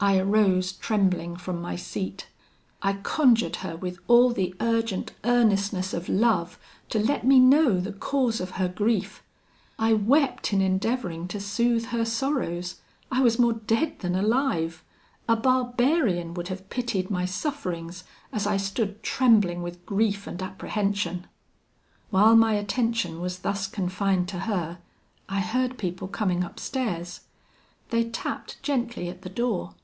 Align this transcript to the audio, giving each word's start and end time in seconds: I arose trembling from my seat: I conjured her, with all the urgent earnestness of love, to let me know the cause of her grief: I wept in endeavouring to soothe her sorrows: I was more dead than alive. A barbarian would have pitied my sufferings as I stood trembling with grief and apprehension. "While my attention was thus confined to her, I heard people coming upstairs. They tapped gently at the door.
I 0.00 0.18
arose 0.18 0.70
trembling 0.70 1.34
from 1.34 1.60
my 1.60 1.74
seat: 1.74 2.28
I 2.80 2.92
conjured 2.92 3.56
her, 3.56 3.74
with 3.76 3.98
all 4.06 4.30
the 4.30 4.54
urgent 4.60 5.10
earnestness 5.24 5.92
of 5.92 6.08
love, 6.08 6.56
to 6.90 7.00
let 7.00 7.26
me 7.26 7.40
know 7.40 7.80
the 7.80 7.90
cause 7.92 8.40
of 8.40 8.52
her 8.52 8.68
grief: 8.68 9.24
I 9.76 9.94
wept 9.94 10.52
in 10.52 10.60
endeavouring 10.62 11.26
to 11.26 11.40
soothe 11.40 11.86
her 11.86 12.04
sorrows: 12.04 12.76
I 13.10 13.22
was 13.22 13.40
more 13.40 13.54
dead 13.54 13.98
than 13.98 14.14
alive. 14.14 14.84
A 15.28 15.34
barbarian 15.34 16.32
would 16.34 16.46
have 16.46 16.70
pitied 16.70 17.10
my 17.10 17.24
sufferings 17.24 18.04
as 18.32 18.46
I 18.46 18.56
stood 18.56 19.02
trembling 19.02 19.62
with 19.62 19.84
grief 19.84 20.28
and 20.28 20.40
apprehension. 20.40 21.26
"While 22.10 22.36
my 22.36 22.52
attention 22.54 23.20
was 23.20 23.40
thus 23.40 23.66
confined 23.66 24.28
to 24.28 24.38
her, 24.38 24.78
I 25.28 25.40
heard 25.40 25.76
people 25.76 26.06
coming 26.06 26.44
upstairs. 26.44 27.22
They 27.90 28.04
tapped 28.08 28.62
gently 28.62 29.08
at 29.08 29.22
the 29.22 29.28
door. 29.30 29.74